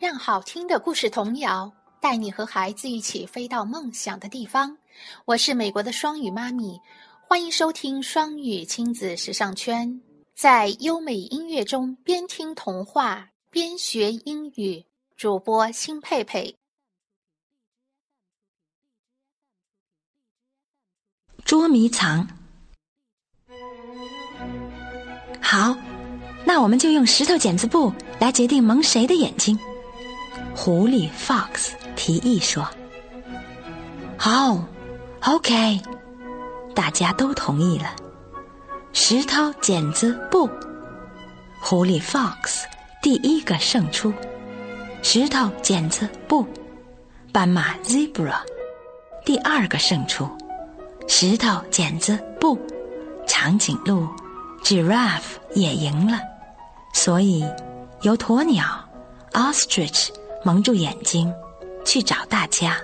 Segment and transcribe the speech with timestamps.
[0.00, 4.78] 让好听的故事童谣带你和孩子一起飞到梦想的地方。
[5.26, 6.80] 我是美国的双语妈咪，
[7.28, 10.00] 欢迎收听双语亲子时尚圈，
[10.34, 14.82] 在优美音乐中边听童话边学英语。
[15.18, 16.56] 主播辛佩佩，
[21.44, 22.26] 捉迷藏。
[25.42, 25.76] 好，
[26.46, 29.58] 那我们就用石头剪子布来决定蒙谁的眼睛。
[30.62, 32.68] 狐狸 Fox 提议说
[34.18, 34.62] ：“好
[35.22, 35.80] ，OK。”
[36.76, 37.86] 大家都同意了。
[38.92, 40.50] 石头剪子布，
[41.62, 42.64] 狐狸 Fox
[43.00, 44.12] 第一个胜出。
[45.02, 46.46] 石头剪子布，
[47.32, 48.40] 斑马 Zebra
[49.24, 50.28] 第二个胜出。
[51.08, 52.58] 石头剪子布，
[53.26, 54.06] 长颈鹿
[54.62, 56.20] Giraffe 也赢了。
[56.92, 57.46] 所以
[58.02, 58.66] 由鸵鸟
[59.32, 60.10] Ostrich
[60.44, 61.32] 蒙住眼睛
[61.84, 62.76] 去找大家。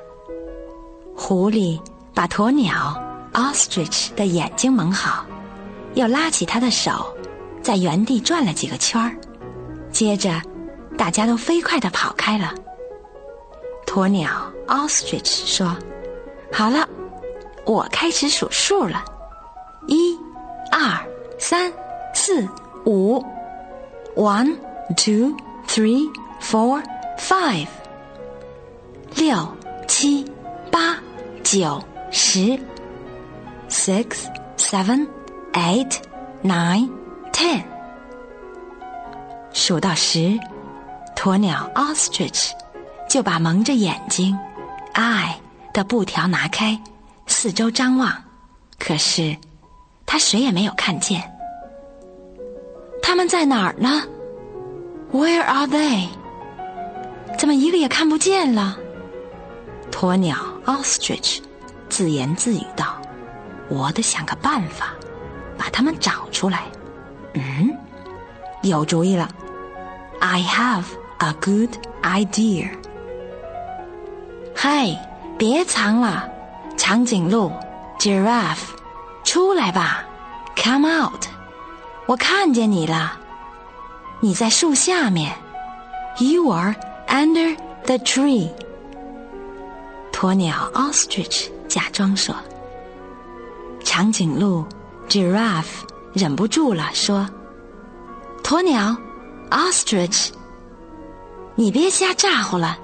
[1.17, 1.80] 狐狸
[2.14, 3.00] 把鸵鸟
[3.33, 5.25] Ostrich 的眼睛蒙好，
[5.95, 7.14] 又拉起他的手，
[7.62, 9.17] 在原地转了几个圈儿，
[9.91, 10.41] 接着。
[10.97, 12.55] 大家都飞快地跑开了。
[13.86, 14.30] 鸵鸟
[14.67, 15.77] Ostrich 说
[16.50, 16.89] ：“好了，
[17.67, 19.05] 我开始数数了，
[19.89, 20.19] 一、
[20.73, 20.98] 二、
[21.39, 21.70] 三、
[22.14, 22.48] 四、
[22.86, 23.23] 五
[24.17, 24.56] ，one,
[24.97, 25.36] two,
[25.69, 26.83] three, four,
[27.19, 27.69] five，
[29.14, 29.56] 六、
[29.89, 30.25] 七、
[30.70, 30.98] 八、
[31.42, 32.58] 九、十
[33.69, 35.06] ，six, seven,
[35.53, 35.97] eight,
[36.42, 36.91] nine,
[37.33, 37.62] ten，
[39.53, 40.39] 数到十。”
[41.17, 42.53] 鸵鸟 Ostrich
[43.08, 44.39] 就把蒙着眼睛
[44.95, 45.34] eye
[45.73, 46.80] 的布条拿开，
[47.27, 48.12] 四周张望，
[48.78, 49.36] 可是
[50.05, 51.20] 他谁也没有看见。
[53.03, 54.05] 他们在哪儿呢
[55.11, 56.06] ？Where are they？
[57.39, 58.79] 怎么一个也看不见了？
[59.91, 61.41] 鸵鸟 Ostrich
[61.89, 63.01] 自言自语道
[63.69, 64.95] ：“我得想个办法，
[65.57, 66.64] 把它们找出来。”
[67.35, 67.70] 嗯，
[68.63, 69.29] 有主意了
[70.20, 70.85] ，I have。
[71.19, 71.70] A good
[72.02, 72.69] idea。
[74.55, 74.95] 嗨，
[75.39, 76.29] 别藏了，
[76.77, 77.51] 长颈鹿
[77.98, 78.69] ，Giraffe，
[79.25, 80.05] 出来吧
[80.55, 81.25] ，Come out，
[82.05, 83.19] 我看见你了，
[84.20, 85.35] 你在树下面
[86.19, 86.75] ，You are
[87.08, 88.48] under the tree。
[90.12, 92.34] 鸵鸟 Ostrich 假装说，
[93.84, 94.64] 长颈鹿
[95.08, 95.84] Giraffe
[96.14, 97.28] 忍不住了，说，
[98.42, 98.96] 鸵鸟
[99.50, 100.30] Ostrich。
[101.55, 102.78] 你别瞎咋呼了，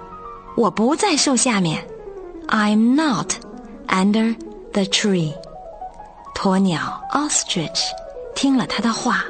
[0.56, 1.86] 我不在树下面
[2.48, 3.32] ，I'm not
[3.88, 4.34] under
[4.72, 5.34] the tree。
[6.34, 7.80] 鸵鸟 Ostrich
[8.34, 9.24] 听了他的话，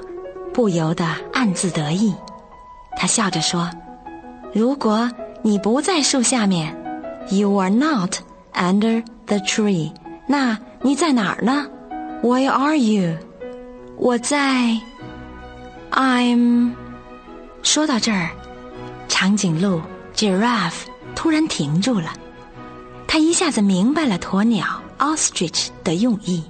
[0.54, 2.14] 不由得暗自得意。
[2.96, 3.70] 他笑着说
[4.52, 5.10] ：“如果
[5.42, 6.76] 你不在树下面
[7.30, 8.16] ，You are not
[8.52, 9.92] under the tree。
[10.26, 11.66] 那你在哪儿呢
[12.22, 13.16] ？Where are you？
[13.96, 14.78] 我在
[15.90, 16.72] ，I'm。
[17.62, 18.30] 说到这儿。”
[19.08, 19.80] 长颈鹿
[20.14, 20.84] Giraffe
[21.14, 22.12] 突然停住了，
[23.06, 24.66] 他一下子明白了鸵鸟
[24.98, 26.44] Ostrich 的用意。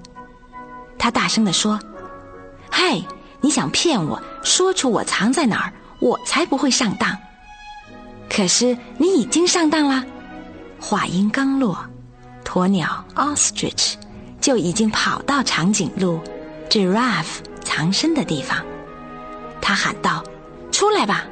[0.99, 1.79] 他大声地说
[2.71, 3.05] ：“嘿，
[3.41, 7.17] 你想骗我说出我藏在哪儿，我才不会上当。
[8.35, 10.05] 可是你已经上当了。”
[10.81, 11.79] 话音刚落，
[12.45, 13.95] 鸵鸟 Ostrich
[14.41, 16.19] 就已经跑到长颈鹿
[16.69, 18.59] Giraffe 藏身的地方。
[19.61, 20.25] 他喊道
[20.73, 21.25] ：“出来吧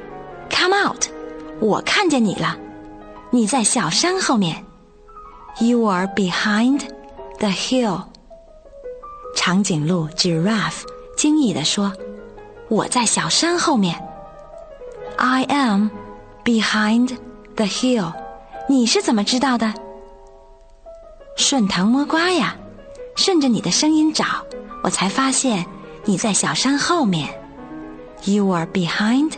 [0.49, 1.07] ，Come out！”
[1.59, 2.57] 我看见你了，
[3.29, 4.63] 你在小山后面。
[5.59, 6.79] You are behind
[7.39, 8.03] the hill。
[9.35, 10.83] 长颈鹿 Giraffe
[11.17, 11.91] 惊异地说
[12.69, 14.01] ：“我在小山后面。
[15.17, 15.89] ”I am
[16.43, 17.17] behind
[17.55, 18.13] the hill。
[18.69, 19.73] 你是怎么知道的？
[21.35, 22.55] 顺藤摸瓜呀，
[23.15, 24.25] 顺着你的声音找，
[24.83, 25.65] 我才发现
[26.05, 27.29] 你在小山后面。
[28.23, 29.33] You are behind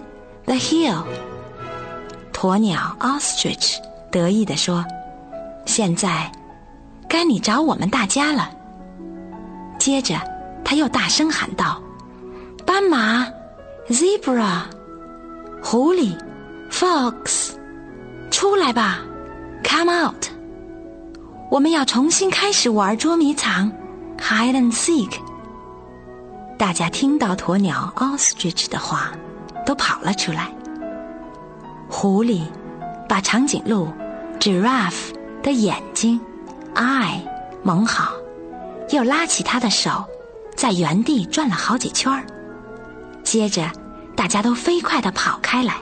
[0.45, 1.03] the hill。
[2.33, 3.77] 鸵鸟 Ostrich
[4.11, 4.83] 得意地说
[5.65, 6.29] ：“现在
[7.07, 8.51] 该你找我们大家了。”
[9.79, 10.19] 接着，
[10.65, 11.81] 他又大声喊道
[12.67, 13.25] ：“斑马
[13.87, 14.63] ，Zebra，
[15.63, 16.17] 狐狸
[16.73, 17.51] ，Fox，
[18.31, 18.99] 出来吧
[19.63, 20.25] ，Come out！
[21.51, 23.71] 我们要重新开始玩捉迷藏
[24.17, 25.13] ，Hide and Seek。”
[26.57, 29.11] 大家听到鸵鸟 Ostrich 的话，
[29.67, 30.51] 都跑了出来。
[31.87, 32.41] 狐狸
[33.07, 33.87] 把长颈鹿
[34.39, 36.19] Giraffe 的眼睛
[36.73, 37.21] eye
[37.61, 38.13] 蒙好，
[38.89, 40.03] 又拉起他的手，
[40.55, 42.23] 在原地转了好几圈儿。
[43.23, 43.69] 接着，
[44.15, 45.75] 大家都飞快地跑开来。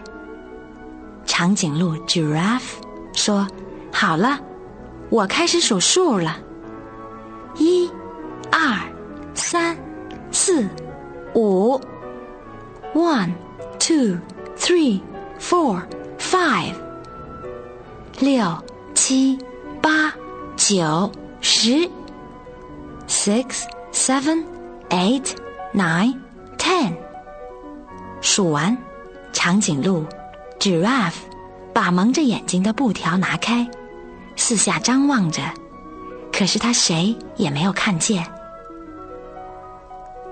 [1.41, 2.75] 长颈鹿 Giraffe
[3.13, 3.47] 说
[3.91, 4.39] ：“好了，
[5.09, 6.37] 我开始数数了。
[7.55, 7.89] 一、
[8.51, 8.77] 二、
[9.33, 9.75] 三、
[10.31, 10.69] 四、
[11.33, 11.81] 五。
[12.93, 13.31] One,
[13.79, 14.19] two,
[14.55, 15.01] three,
[15.39, 15.81] four,
[16.19, 16.75] five。
[18.19, 19.39] 六、七、
[19.81, 20.13] 八、
[20.55, 21.89] 九、十。
[23.07, 24.43] Six, seven,
[24.89, 25.31] eight,
[25.73, 26.19] nine,
[26.59, 26.93] ten。
[28.21, 28.77] 数完，
[29.33, 30.05] 长颈鹿。”
[30.61, 31.15] Giraffe
[31.73, 33.67] 把蒙着眼睛的布条拿开，
[34.35, 35.41] 四下张望着，
[36.31, 38.25] 可是他谁也没有看见。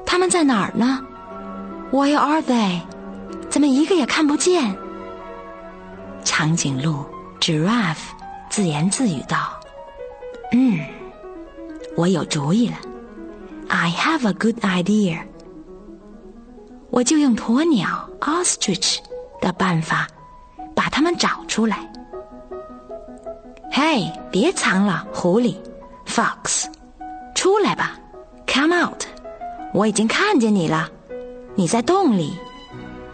[0.05, 0.99] 他们在哪儿呢
[1.91, 2.81] ？Where are they？
[3.49, 4.75] 怎么一个也看不见？
[6.23, 7.05] 长颈鹿
[7.39, 8.09] Giraffe
[8.49, 9.59] 自言自语道
[10.51, 10.79] ：“嗯，
[11.95, 12.75] 我有主意了。
[13.69, 15.19] I have a good idea。
[16.89, 18.97] 我就用鸵鸟 Ostrich
[19.39, 20.07] 的办法。”
[20.79, 21.77] 把它们找出来！
[23.69, 25.57] 嘿，别藏了，狐狸
[26.07, 26.67] ，Fox，
[27.35, 27.99] 出来吧
[28.47, 29.03] ，Come out！
[29.73, 30.89] 我已经看见你了，
[31.53, 32.33] 你在洞里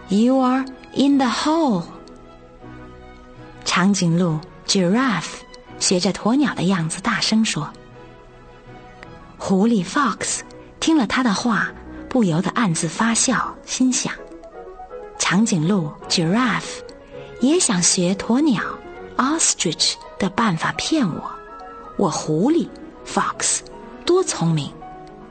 [0.06, 0.64] ，You are
[0.94, 1.82] in the hole。
[3.64, 5.40] 长颈鹿 Giraffe
[5.80, 7.68] 学着鸵鸟的样子大声说。
[9.38, 10.42] 狐狸 Fox
[10.78, 11.72] 听了他的话，
[12.08, 14.12] 不由得暗自发笑，心想：
[15.18, 16.85] 长颈鹿 Giraffe。
[17.40, 18.62] 也想学鸵鸟
[19.16, 21.30] ostrich 的办法骗我，
[21.96, 22.68] 我狐狸
[23.06, 23.60] fox
[24.04, 24.72] 多聪明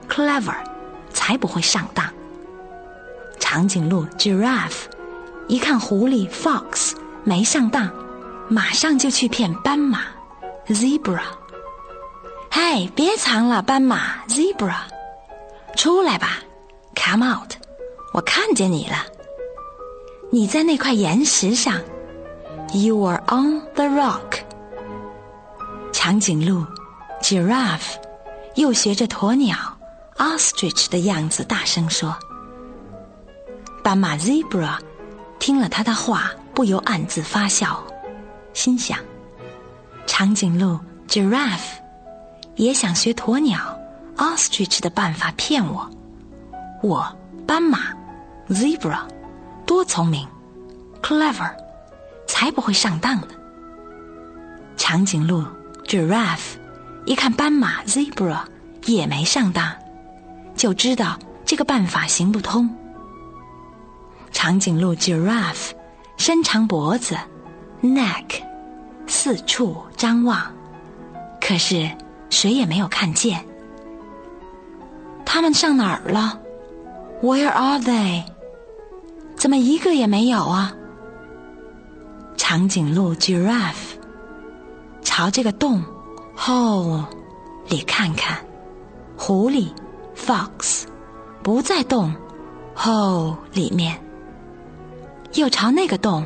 [0.07, 0.55] ，clever
[1.11, 2.05] 才不会上当。
[3.39, 4.85] 长颈鹿 giraffe
[5.47, 6.93] 一看狐狸 fox
[7.23, 7.91] 没上当，
[8.47, 10.01] 马上就去骗斑马
[10.67, 11.21] zebra。
[12.49, 14.77] 嗨，别藏了，斑马 zebra，
[15.75, 16.39] 出来吧
[16.95, 17.53] ，come out，
[18.13, 19.05] 我看见你了，
[20.31, 21.79] 你在那块岩石上。
[22.75, 24.39] You are on the rock。
[25.93, 26.65] 长颈鹿
[27.21, 27.93] ，giraffe，
[28.55, 29.55] 又学着鸵鸟
[30.17, 32.13] ，ostrich 的样子大声说。
[33.81, 34.77] 斑马 zebra
[35.39, 37.81] 听了他的话，不由暗自发笑，
[38.53, 38.99] 心想：
[40.05, 41.77] 长颈鹿 giraffe
[42.55, 43.57] 也想学鸵鸟
[44.17, 45.89] ostrich 的办法骗我。
[46.83, 47.07] 我
[47.47, 47.93] 斑马
[48.49, 48.99] zebra
[49.65, 50.27] 多聪明
[51.01, 51.64] ，clever。
[52.37, 53.27] 才不会上当呢！
[54.75, 55.41] 长颈鹿
[55.85, 56.57] giraffe
[57.05, 58.39] 一看斑马 zebra
[58.83, 59.73] 也没上当，
[60.53, 62.69] 就知道这个办法行不通。
[64.33, 65.71] 长颈鹿 giraffe
[66.17, 67.15] 伸长脖子
[67.81, 68.43] neck
[69.07, 70.53] 四处张望，
[71.39, 71.89] 可是
[72.29, 73.45] 谁也没有看见。
[75.25, 76.37] 他们上哪儿了
[77.23, 78.25] ？Where are they？
[79.37, 80.75] 怎么一个也没有啊？
[82.37, 83.95] 长颈鹿 giraffe
[85.01, 85.83] 朝这个洞
[86.37, 87.03] hole
[87.69, 88.37] 里看看，
[89.17, 89.69] 狐狸
[90.15, 90.83] fox
[91.41, 92.13] 不在洞
[92.75, 93.99] hole 里面，
[95.33, 96.25] 又朝那个洞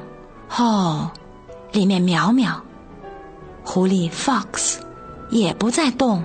[0.49, 1.09] hole
[1.71, 2.61] 里面瞄瞄，
[3.63, 4.77] 狐狸 fox
[5.29, 6.23] 也不在洞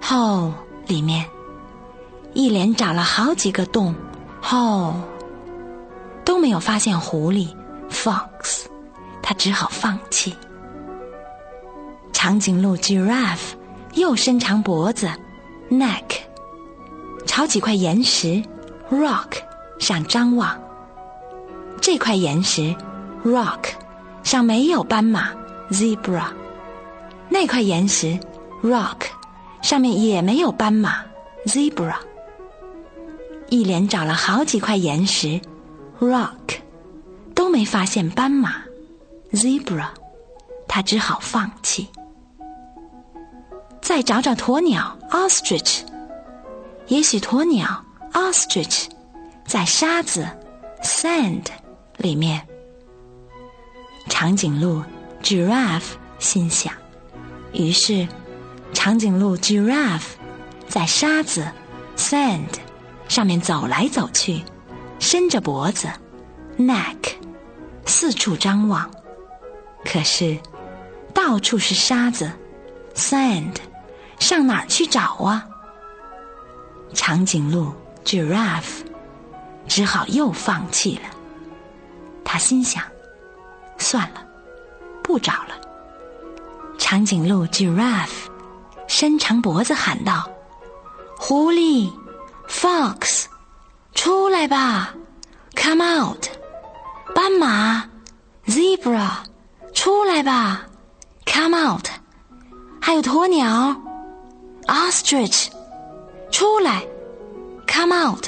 [0.00, 0.52] hole
[0.86, 1.26] 里面，
[2.32, 3.94] 一连找了好几个洞
[4.42, 4.94] hole
[6.24, 7.48] 都没有发现狐狸
[7.90, 8.66] fox。
[9.28, 10.32] 他只好放弃。
[12.12, 13.54] 长颈鹿 giraffe
[13.94, 15.10] 又伸长脖子
[15.68, 16.20] neck
[17.26, 18.40] 朝几块岩石
[18.88, 19.32] rock
[19.80, 20.56] 上张望。
[21.80, 22.72] 这块岩石
[23.24, 23.70] rock
[24.22, 25.32] 上没有斑马
[25.72, 26.26] zebra，
[27.28, 28.16] 那块岩石
[28.62, 29.06] rock
[29.60, 31.04] 上面也没有斑马
[31.46, 31.96] zebra。
[33.48, 35.40] 一连找了好几块岩石
[35.98, 36.60] rock
[37.34, 38.62] 都没发现斑马。
[39.32, 39.88] Zebra，
[40.68, 41.88] 他只好放弃。
[43.80, 45.80] 再找找鸵鸟 Ostrich，
[46.88, 48.86] 也许鸵鸟 Ostrich
[49.46, 50.26] 在沙子
[50.82, 51.44] Sand
[51.96, 52.46] 里面。
[54.08, 54.82] 长颈鹿
[55.22, 56.72] Giraffe 心想，
[57.52, 58.08] 于是
[58.72, 60.14] 长颈鹿 Giraffe
[60.66, 61.46] 在沙子
[61.96, 62.54] Sand
[63.08, 64.42] 上面走来走去，
[64.98, 65.88] 伸着脖子
[66.58, 67.16] Neck
[67.84, 68.90] 四处张望。
[69.86, 70.36] 可是，
[71.14, 72.30] 到处是沙子
[72.94, 73.54] ，sand，
[74.18, 75.46] 上哪儿去找啊？
[76.92, 77.72] 长颈鹿
[78.04, 78.84] giraffe
[79.68, 81.02] 只好又放弃了。
[82.24, 82.82] 他心想：
[83.78, 84.26] 算了，
[85.02, 85.54] 不找了。
[86.76, 88.26] 长颈鹿 giraffe
[88.88, 90.28] 伸长脖子喊道
[91.16, 91.90] ：“狐狸
[92.48, 93.26] ，fox，
[93.94, 94.94] 出来吧
[95.54, 96.26] ，come out！
[97.14, 97.88] 斑马
[98.46, 99.10] ，zebra。”
[99.76, 100.62] 出来吧
[101.26, 101.86] ，Come out！
[102.80, 103.76] 还有鸵鸟
[104.66, 105.48] ，Ostrich，
[106.30, 106.82] 出来
[107.68, 108.26] ，Come out！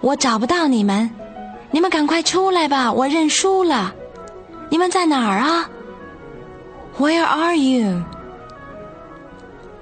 [0.00, 1.10] 我找不到你们，
[1.70, 3.94] 你们赶快出来吧，我认输了。
[4.70, 5.68] 你们在哪儿啊
[6.98, 8.02] ？Where are you？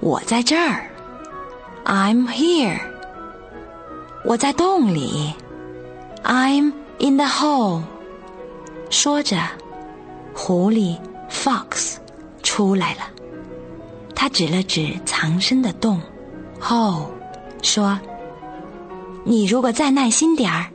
[0.01, 0.89] 我在这儿
[1.85, 2.81] ，I'm here。
[4.25, 5.33] 我在洞里
[6.25, 7.81] ，I'm in the hole。
[8.89, 9.37] 说着，
[10.33, 10.97] 狐狸
[11.29, 11.97] Fox
[12.43, 13.01] 出来了。
[14.15, 16.01] 他指了指藏身的洞
[16.59, 17.05] ，hole，
[17.61, 17.99] 说
[19.23, 20.71] ：“你如果再耐心点儿，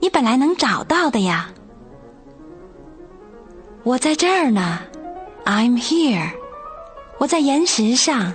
[0.00, 1.50] 你本来能找到的呀。”
[3.84, 4.80] 我在这儿呢
[5.44, 6.32] ，I'm here。
[7.18, 8.34] 我在岩石上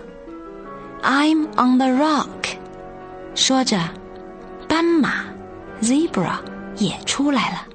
[1.04, 2.58] ，I'm on the rock。
[3.36, 3.80] 说着，
[4.68, 5.26] 斑马
[5.82, 6.38] zebra
[6.78, 7.68] 也出来了。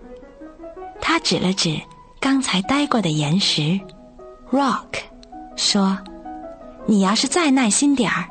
[1.01, 1.81] 他指了指
[2.21, 3.81] 刚才待过的岩石
[4.53, 5.01] ，rock，
[5.57, 5.99] 说
[6.87, 8.29] ：“你要是再耐心点儿，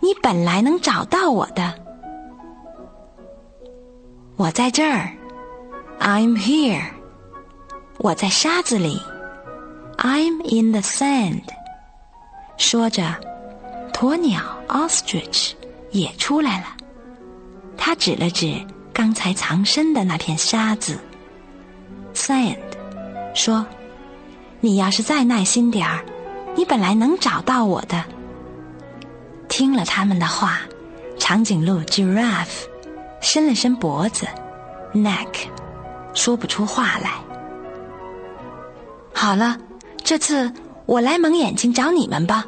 [0.00, 1.74] 你本来能找到我的。”
[4.36, 5.12] 我在这儿
[6.00, 6.82] ，I'm here。
[7.98, 8.98] 我在沙子里
[9.98, 11.42] ，I'm in the sand。
[12.56, 13.14] 说着，
[13.92, 15.52] 鸵鸟 ostrich
[15.90, 16.66] 也出来了。
[17.76, 20.98] 他指了指刚才藏身的那片沙子
[22.14, 22.56] ，sand，
[23.34, 23.66] 说
[24.60, 26.04] ：“你要是再耐心点儿，
[26.56, 28.02] 你本来能找到我的。”
[29.48, 30.60] 听了他们的话，
[31.18, 32.64] 长颈鹿 giraffe
[33.20, 34.26] 伸了伸脖子
[34.94, 35.26] ，neck，
[36.14, 37.12] 说不出话来。
[39.12, 39.58] 好了，
[40.02, 40.52] 这次
[40.86, 42.44] 我来蒙眼睛找你们吧。”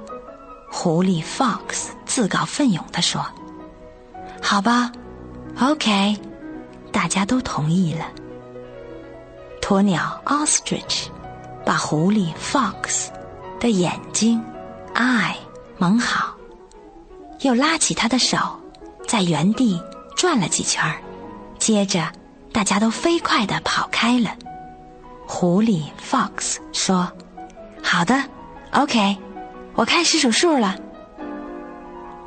[0.70, 3.24] 狐狸 Fox 自告奋勇地说。
[4.42, 4.90] “好吧
[5.60, 6.16] ，OK。”
[6.92, 8.06] 大家都同意了。
[9.66, 11.08] 鸵鸟 Ostrich
[11.64, 13.08] 把狐狸 Fox
[13.58, 14.40] 的眼睛
[14.94, 15.34] eye
[15.76, 16.36] 蒙好，
[17.40, 18.38] 又拉起他的手，
[19.08, 19.82] 在原地
[20.14, 20.94] 转了几圈儿，
[21.58, 22.12] 接着
[22.52, 24.36] 大家都飞快地跑开了。
[25.26, 27.10] 狐狸 Fox 说
[27.82, 28.22] ：“好的
[28.70, 29.18] ，OK，
[29.74, 30.76] 我开始数数了。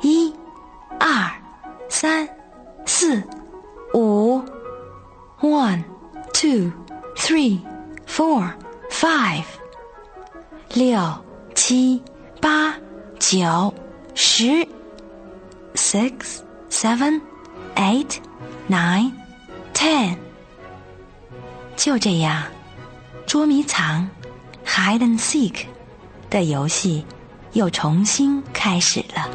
[0.02, 0.30] 一、
[0.98, 1.30] 二、
[1.88, 2.28] 三、
[2.84, 3.22] 四、
[3.94, 4.42] 五
[5.40, 5.82] ，one,
[6.34, 6.70] two,
[7.20, 7.60] three,
[8.06, 8.52] four,
[8.90, 9.44] five，
[10.74, 11.24] 六、
[11.54, 12.02] 七、
[12.40, 12.74] 八、
[13.18, 13.72] 九、
[14.14, 14.66] 十
[15.74, 17.20] ，six, seven,
[17.76, 18.16] eight,
[18.68, 19.12] nine,
[19.72, 20.16] ten。
[21.76, 22.42] 就这样。”
[23.30, 24.08] 捉迷藏
[24.66, 25.66] （hide and seek）
[26.28, 27.06] 的游戏
[27.52, 29.30] 又重新开始了。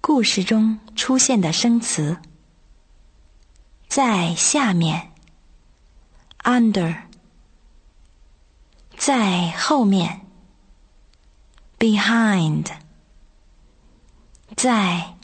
[0.00, 2.16] 故事中出现的生词
[3.98, 5.10] 在下面
[6.44, 7.02] ，under；
[8.96, 10.24] 在后面
[11.80, 12.64] ，behind；
[14.54, 15.16] 在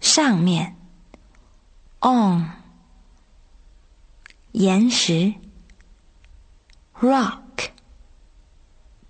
[0.00, 0.74] 上面
[2.00, 2.48] ，on。
[4.52, 5.34] 岩石
[6.98, 7.72] ，rock，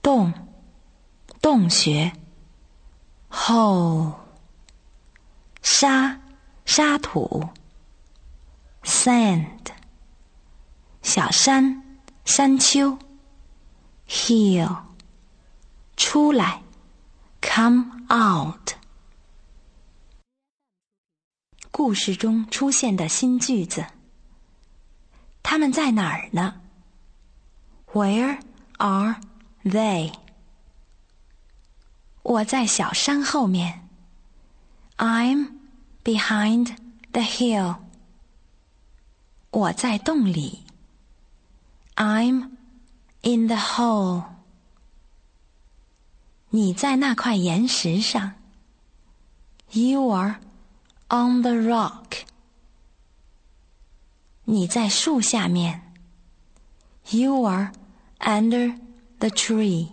[0.03, 0.35] 洞，
[1.41, 2.13] 洞穴
[3.31, 4.13] ，hole，
[5.63, 6.21] 沙，
[6.65, 7.49] 沙土
[8.84, 9.72] ，sand，
[11.02, 11.84] 小山，
[12.26, 12.98] 山丘，
[14.08, 14.84] hill，
[15.96, 16.62] 出来，
[17.42, 18.72] come out。
[21.72, 23.86] 故事中出现的新句子。
[25.42, 26.62] 他们在哪儿呢？
[27.94, 28.40] Where
[28.78, 29.22] are
[29.64, 30.14] they？
[32.22, 33.88] 我在小山后面。
[34.98, 35.54] I'm
[36.04, 36.76] behind
[37.14, 37.78] the hill。
[39.54, 40.64] 我在洞里。
[41.96, 42.52] I'm
[43.22, 44.24] in the hole。
[46.50, 48.34] 你在那块岩石上。
[49.72, 50.40] You are
[51.10, 52.24] on the rock。
[54.46, 55.94] 你在树下面。
[57.10, 57.72] You are
[58.20, 58.80] under
[59.20, 59.93] the tree.